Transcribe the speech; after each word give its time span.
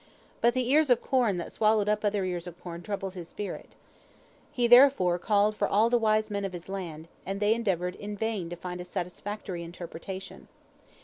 But 0.41 0.55
the 0.55 0.67
ears 0.71 0.89
of 0.89 0.99
corn 0.99 1.37
that 1.37 1.51
swallowed 1.51 1.87
up 1.87 2.03
other 2.03 2.25
ears 2.25 2.47
of 2.47 2.59
corn 2.59 2.81
troubled 2.81 3.13
his 3.13 3.29
spirit. 3.29 3.75
He 4.51 4.65
therefore 4.65 5.19
called 5.19 5.55
for 5.55 5.67
all 5.67 5.91
the 5.91 5.99
wise 5.99 6.31
men 6.31 6.43
of 6.43 6.53
his 6.53 6.67
land, 6.67 7.07
and 7.23 7.39
they 7.39 7.53
endeavored 7.53 7.93
in 7.93 8.17
vain 8.17 8.49
to 8.49 8.55
find 8.55 8.81
a 8.81 8.85
satisfactory 8.85 9.61
interpretation. 9.61 10.47